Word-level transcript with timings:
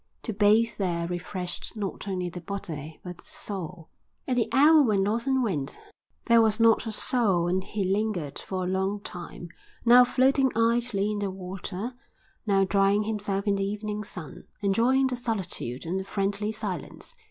To 0.23 0.33
bathe 0.33 0.77
there 0.79 1.07
refreshed 1.07 1.77
not 1.77 2.07
only 2.07 2.27
the 2.27 2.41
body 2.41 2.99
but 3.03 3.19
the 3.19 3.23
soul. 3.23 3.89
At 4.27 4.35
the 4.35 4.49
hour 4.51 4.81
when 4.81 5.03
Lawson 5.03 5.43
went, 5.43 5.77
there 6.25 6.41
was 6.41 6.59
not 6.59 6.87
a 6.87 6.91
soul 6.91 7.47
and 7.47 7.63
he 7.63 7.83
lingered 7.83 8.39
for 8.39 8.63
a 8.63 8.67
long 8.67 9.01
time, 9.01 9.49
now 9.85 10.03
floating 10.03 10.51
idly 10.57 11.11
in 11.11 11.19
the 11.19 11.29
water, 11.29 11.93
now 12.47 12.63
drying 12.63 13.03
himself 13.03 13.45
in 13.45 13.57
the 13.57 13.63
evening 13.63 14.03
sun, 14.03 14.45
enjoying 14.61 15.05
the 15.05 15.15
solitude 15.15 15.85
and 15.85 15.99
the 15.99 16.03
friendly 16.03 16.51
silence. 16.51 17.13